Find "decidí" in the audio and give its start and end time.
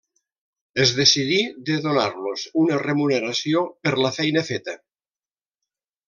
0.99-1.37